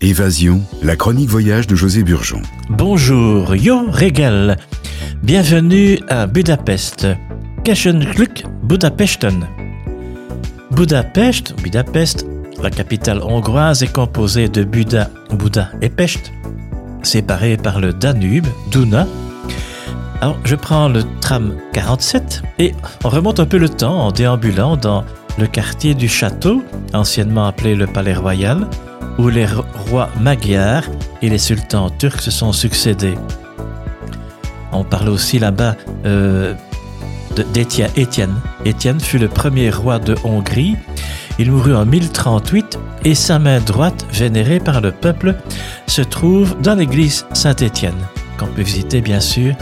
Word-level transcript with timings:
Évasion, 0.00 0.62
la 0.80 0.94
chronique 0.94 1.28
voyage 1.28 1.66
de 1.66 1.74
José 1.74 2.04
Burgeon. 2.04 2.40
Bonjour, 2.70 3.56
yo 3.56 3.80
Regal. 3.90 4.56
Bienvenue 5.24 5.98
à 6.08 6.28
Budapest. 6.28 7.08
Kesenglück 7.64 8.44
Budapesten. 8.62 9.48
Budapest, 10.70 11.60
Budapest, 11.60 12.26
la 12.62 12.70
capitale 12.70 13.20
hongroise 13.24 13.82
est 13.82 13.92
composée 13.92 14.48
de 14.48 14.62
Buda, 14.62 15.10
Buda 15.32 15.72
et 15.82 15.88
Pest, 15.88 16.32
séparés 17.02 17.56
par 17.56 17.80
le 17.80 17.92
Danube, 17.92 18.46
Duna. 18.70 19.04
Alors, 20.20 20.38
je 20.44 20.54
prends 20.54 20.88
le 20.88 21.02
tram 21.20 21.56
47 21.72 22.42
et 22.60 22.72
on 23.02 23.08
remonte 23.08 23.40
un 23.40 23.46
peu 23.46 23.58
le 23.58 23.68
temps 23.68 23.98
en 23.98 24.12
déambulant 24.12 24.76
dans 24.76 25.04
le 25.38 25.48
quartier 25.48 25.96
du 25.96 26.06
château, 26.06 26.62
anciennement 26.92 27.48
appelé 27.48 27.74
le 27.74 27.88
Palais 27.88 28.14
Royal, 28.14 28.68
où 29.18 29.28
les 29.28 29.46
rois 29.90 30.10
magyars 30.20 30.84
et 31.22 31.28
les 31.28 31.38
sultans 31.38 31.90
turcs 31.90 32.20
se 32.20 32.30
sont 32.30 32.52
succédés. 32.52 33.14
On 34.72 34.84
parle 34.84 35.08
aussi 35.08 35.38
là-bas 35.38 35.76
euh, 36.04 36.54
d'Étienne. 37.54 37.90
Étienne. 38.64 39.00
Fut 39.00 39.18
le 39.18 39.28
premier 39.28 39.70
roi 39.70 39.98
de 39.98 40.14
Hongrie. 40.24 40.76
Il 41.38 41.52
mourut 41.52 41.74
en 41.74 41.86
1038 41.86 42.78
et 43.04 43.14
sa 43.14 43.38
main 43.38 43.60
droite, 43.60 44.06
vénérée 44.12 44.60
par 44.60 44.80
le 44.80 44.90
peuple, 44.90 45.36
se 45.86 46.02
trouve 46.02 46.60
dans 46.60 46.74
l'église 46.74 47.26
Saint-Étienne, 47.32 47.94
qu'on 48.38 48.46
peut 48.46 48.62
visiter 48.62 49.00
bien 49.00 49.20
sûr. 49.20 49.54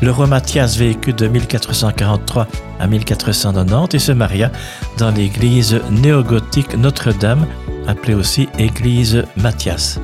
Le 0.00 0.12
roi 0.12 0.28
Mathias 0.28 0.76
vécut 0.76 1.12
de 1.12 1.26
1443 1.26 2.46
à 2.78 2.86
1490 2.86 3.96
et 3.96 3.98
se 3.98 4.12
maria 4.12 4.52
dans 4.96 5.10
l'église 5.10 5.80
néogothique 5.90 6.76
Notre-Dame 6.76 7.46
appelée 7.88 8.14
aussi 8.14 8.48
église 8.58 9.24
Mathias. 9.36 9.98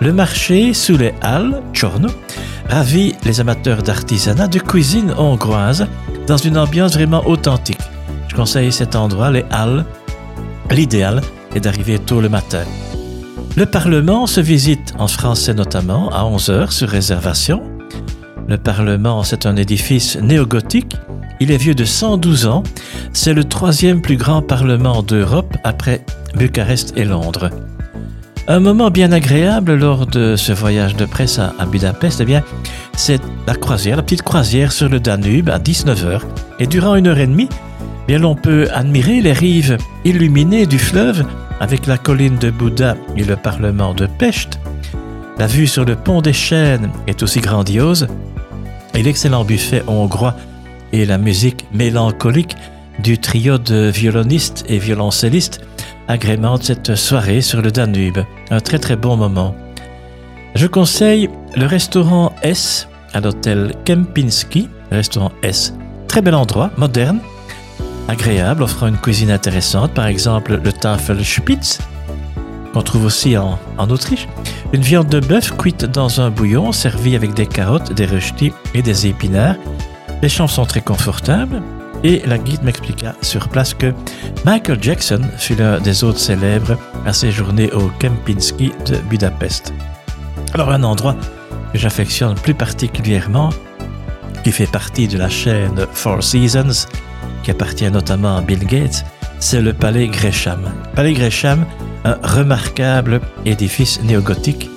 Le 0.00 0.12
marché 0.12 0.74
sous 0.74 0.98
les 0.98 1.14
halles, 1.22 1.62
Chorno, 1.72 2.08
ravit 2.68 3.14
les 3.24 3.40
amateurs 3.40 3.82
d'artisanat 3.82 4.48
de 4.48 4.58
cuisine 4.58 5.14
hongroise 5.16 5.86
dans 6.26 6.36
une 6.36 6.58
ambiance 6.58 6.94
vraiment 6.94 7.26
authentique. 7.26 7.80
Je 8.28 8.34
conseille 8.34 8.72
cet 8.72 8.96
endroit, 8.96 9.30
les 9.30 9.44
halles. 9.50 9.86
L'idéal 10.70 11.20
est 11.54 11.60
d'arriver 11.60 11.98
tôt 11.98 12.20
le 12.20 12.28
matin. 12.28 12.64
Le 13.56 13.66
Parlement 13.66 14.26
se 14.26 14.40
visite 14.40 14.94
en 14.98 15.06
français 15.06 15.54
notamment 15.54 16.10
à 16.10 16.24
11h 16.24 16.72
sur 16.72 16.88
réservation. 16.88 17.62
Le 18.48 18.58
Parlement, 18.58 19.22
c'est 19.22 19.46
un 19.46 19.56
édifice 19.56 20.16
néogothique. 20.16 20.96
Il 21.38 21.52
est 21.52 21.56
vieux 21.56 21.74
de 21.74 21.84
112 21.84 22.46
ans. 22.46 22.64
C'est 23.12 23.32
le 23.32 23.44
troisième 23.44 24.02
plus 24.02 24.16
grand 24.16 24.42
Parlement 24.42 25.02
d'Europe 25.02 25.56
après 25.62 26.04
Bucarest 26.36 26.92
et 26.96 27.04
Londres. 27.04 27.50
Un 28.46 28.60
moment 28.60 28.90
bien 28.90 29.10
agréable 29.12 29.74
lors 29.74 30.06
de 30.06 30.36
ce 30.36 30.52
voyage 30.52 30.96
de 30.96 31.06
presse 31.06 31.38
à, 31.38 31.52
Budapest, 31.64 32.20
eh 32.20 32.24
bien, 32.26 32.42
c'est 32.94 33.20
la 33.46 33.54
croisière, 33.54 33.96
la 33.96 34.02
petite 34.02 34.22
croisière 34.22 34.70
sur 34.70 34.88
le 34.88 35.00
Danube 35.00 35.48
à 35.48 35.58
19h. 35.58 36.20
Et 36.60 36.66
durant 36.66 36.94
une 36.94 37.06
heure 37.06 37.18
et 37.18 37.26
demie, 37.26 37.48
eh 37.50 38.06
bien, 38.06 38.18
l'on 38.18 38.34
peut 38.34 38.68
admirer 38.72 39.22
les 39.22 39.32
rives 39.32 39.78
illuminées 40.04 40.66
du 40.66 40.78
fleuve 40.78 41.24
avec 41.60 41.86
la 41.86 41.96
colline 41.96 42.36
de 42.36 42.50
Bouddha 42.50 42.96
et 43.16 43.24
le 43.24 43.36
parlement 43.36 43.94
de 43.94 44.06
Pest. 44.06 44.58
La 45.38 45.46
vue 45.46 45.66
sur 45.66 45.84
le 45.84 45.96
pont 45.96 46.20
des 46.20 46.34
Chênes 46.34 46.90
est 47.06 47.22
aussi 47.22 47.40
grandiose 47.40 48.06
et 48.94 49.02
l'excellent 49.02 49.44
buffet 49.44 49.82
hongrois 49.86 50.36
et 50.92 51.06
la 51.06 51.18
musique 51.18 51.66
mélancolique 51.72 52.56
du 53.00 53.18
trio 53.18 53.58
de 53.58 53.88
violonistes 53.88 54.64
et 54.68 54.78
violoncellistes 54.78 55.60
agrémente 56.08 56.64
cette 56.64 56.94
soirée 56.94 57.40
sur 57.40 57.62
le 57.62 57.70
Danube. 57.70 58.18
Un 58.50 58.60
très 58.60 58.78
très 58.78 58.96
bon 58.96 59.16
moment. 59.16 59.54
Je 60.54 60.66
conseille 60.66 61.28
le 61.56 61.66
restaurant 61.66 62.32
S 62.42 62.88
à 63.12 63.20
l'hôtel 63.20 63.74
Kempinski, 63.84 64.68
restaurant 64.90 65.32
S. 65.42 65.74
Très 66.08 66.22
bel 66.22 66.34
endroit, 66.34 66.70
moderne, 66.76 67.20
agréable, 68.08 68.62
offrant 68.62 68.86
une 68.86 68.98
cuisine 68.98 69.30
intéressante, 69.30 69.92
par 69.92 70.06
exemple 70.06 70.60
le 70.62 70.72
Tafelspitz, 70.72 71.80
qu'on 72.72 72.82
trouve 72.82 73.04
aussi 73.04 73.36
en, 73.36 73.58
en, 73.78 73.90
Autriche. 73.90 74.28
Une 74.72 74.82
viande 74.82 75.08
de 75.08 75.20
bœuf 75.20 75.56
cuite 75.56 75.84
dans 75.84 76.20
un 76.20 76.30
bouillon, 76.30 76.72
servie 76.72 77.16
avec 77.16 77.34
des 77.34 77.46
carottes, 77.46 77.92
des 77.92 78.06
rechtis 78.06 78.52
et 78.74 78.82
des 78.82 79.06
épinards. 79.06 79.56
Les 80.22 80.28
chambres 80.28 80.50
sont 80.50 80.66
très 80.66 80.80
confortables, 80.80 81.62
et 82.04 82.22
la 82.26 82.38
guide 82.38 82.62
m'expliqua 82.62 83.14
sur 83.22 83.48
place 83.48 83.74
que 83.74 83.92
Michael 84.44 84.78
Jackson 84.80 85.22
fut 85.38 85.56
l'un 85.56 85.80
des 85.80 86.04
autres 86.04 86.20
célèbres 86.20 86.76
à 87.06 87.12
séjourner 87.12 87.72
au 87.72 87.90
Kempinski 87.98 88.72
de 88.86 88.96
Budapest. 89.08 89.72
Alors 90.52 90.70
un 90.70 90.84
endroit 90.84 91.16
que 91.72 91.78
j'affectionne 91.78 92.34
plus 92.34 92.54
particulièrement, 92.54 93.50
qui 94.44 94.52
fait 94.52 94.70
partie 94.70 95.08
de 95.08 95.18
la 95.18 95.30
chaîne 95.30 95.86
Four 95.92 96.22
Seasons, 96.22 96.86
qui 97.42 97.50
appartient 97.50 97.90
notamment 97.90 98.36
à 98.36 98.42
Bill 98.42 98.64
Gates, 98.64 99.04
c'est 99.40 99.62
le 99.62 99.72
Palais 99.72 100.08
Gresham. 100.08 100.70
Palais 100.94 101.14
Gresham, 101.14 101.64
un 102.04 102.18
remarquable 102.22 103.20
édifice 103.46 104.00
néogothique 104.02 104.70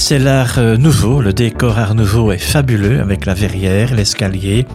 c'est 0.00 0.18
l'art 0.18 0.54
euh, 0.56 0.78
nouveau, 0.78 1.20
le 1.20 1.34
décor 1.34 1.78
art 1.78 1.94
nouveau 1.94 2.32
est 2.32 2.38
fabuleux 2.38 3.00
avec 3.00 3.26
la 3.26 3.34
verrière, 3.34 3.94
l'escalier, 3.94 4.66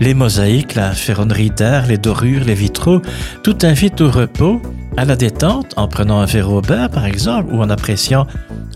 les 0.00 0.12
mosaïques, 0.12 0.74
la 0.74 0.90
ferronnerie 0.90 1.50
d'art, 1.50 1.86
les 1.86 1.98
dorures, 1.98 2.42
les 2.44 2.54
vitraux. 2.54 3.00
Tout 3.44 3.58
invite 3.62 4.00
au 4.00 4.10
repos, 4.10 4.60
à 4.96 5.04
la 5.04 5.14
détente 5.14 5.72
en 5.76 5.86
prenant 5.86 6.18
un 6.18 6.26
verre 6.26 6.50
au 6.50 6.60
bain 6.60 6.88
par 6.88 7.06
exemple 7.06 7.54
ou 7.54 7.62
en 7.62 7.70
appréciant 7.70 8.26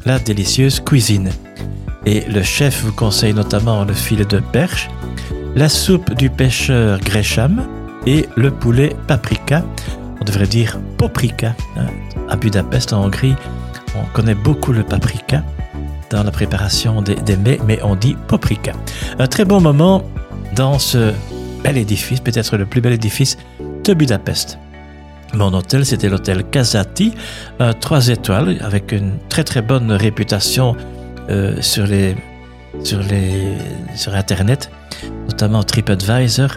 la 0.07 0.21
délicieuse 0.21 0.79
cuisine. 0.79 1.31
Et 2.07 2.21
le 2.21 2.45
chef 2.45 2.85
vous 2.85 2.93
conseille 2.93 3.35
notamment 3.35 3.85
le 3.85 3.93
filet 3.93 4.25
de 4.25 4.39
perche, 4.39 4.89
la 5.57 5.69
soupe 5.69 6.15
du 6.15 6.31
pêcheur 6.31 7.01
Gresham 7.01 7.67
et 8.07 8.29
le 8.37 8.53
poulet 8.53 8.95
paprika. 9.09 9.65
On 10.21 10.25
devrait 10.25 10.47
dire 10.47 10.79
paprika. 10.99 11.57
Hein. 11.77 11.87
À 12.29 12.37
Budapest, 12.37 12.93
en 12.93 13.07
Hongrie, 13.07 13.35
on 13.97 14.05
connaît 14.15 14.37
beaucoup 14.37 14.73
le 14.73 14.85
paprika 14.85 15.43
dans 16.11 16.25
la 16.25 16.31
préparation 16.31 17.03
des, 17.03 17.37
mets, 17.37 17.59
mais 17.67 17.79
on 17.83 17.95
dit 17.95 18.17
paprika. 18.29 18.73
Un 19.19 19.27
très 19.27 19.45
bon 19.45 19.61
moment 19.61 20.03
dans 20.57 20.79
ce 20.79 21.13
bel 21.63 21.77
édifice, 21.77 22.21
peut-être 22.21 22.57
le 22.57 22.67
plus 22.67 22.81
bel 22.81 22.93
édifice 22.93 23.39
de 23.85 23.95
Budapest. 23.95 24.59
Mon 25.35 25.55
hôtel, 25.55 25.87
c'était 25.87 26.09
l'hôtel 26.09 26.43
Casati, 26.45 27.15
un 27.61 27.73
3 27.73 28.09
étoiles 28.09 28.59
avec 28.63 28.91
une 28.91 29.13
très 29.29 29.45
très 29.45 29.63
bonne 29.63 29.93
réputation 29.93 30.75
euh, 31.31 31.57
sur, 31.61 31.87
les, 31.87 32.17
sur, 32.83 32.99
les, 32.99 33.55
sur 33.95 34.15
Internet, 34.15 34.71
notamment 35.29 35.63
TripAdvisor, 35.63 36.57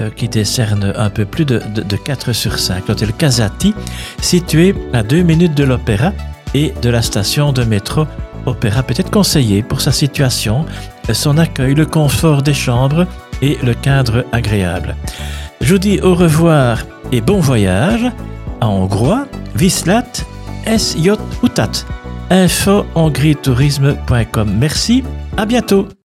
euh, 0.00 0.10
qui 0.10 0.28
décerne 0.28 0.92
un 0.96 1.10
peu 1.10 1.24
plus 1.24 1.44
de, 1.44 1.60
de, 1.72 1.82
de 1.82 1.96
4 1.96 2.32
sur 2.32 2.58
5. 2.58 2.88
L'hôtel 2.88 3.12
Casati, 3.12 3.72
situé 4.20 4.74
à 4.92 5.04
2 5.04 5.22
minutes 5.22 5.54
de 5.54 5.62
l'opéra 5.62 6.12
et 6.54 6.72
de 6.82 6.90
la 6.90 7.02
station 7.02 7.52
de 7.52 7.62
métro 7.62 8.06
Opéra 8.46 8.82
peut 8.82 8.94
être 8.96 9.10
conseillé 9.10 9.62
pour 9.62 9.80
sa 9.80 9.92
situation, 9.92 10.64
son 11.12 11.38
accueil, 11.38 11.74
le 11.74 11.86
confort 11.86 12.42
des 12.42 12.54
chambres 12.54 13.06
et 13.42 13.58
le 13.62 13.74
cadre 13.74 14.24
agréable. 14.32 14.96
Je 15.60 15.74
vous 15.74 15.78
dis 15.78 16.00
au 16.00 16.14
revoir 16.14 16.84
et 17.12 17.20
bon 17.20 17.40
voyage 17.40 18.06
en 18.60 18.68
hongrois, 18.68 19.26
Vislat 19.54 20.06
SJ 20.66 21.12
Utat. 21.42 21.70
Info 22.30 22.84
Merci, 24.58 25.02
à 25.36 25.46
bientôt. 25.46 25.88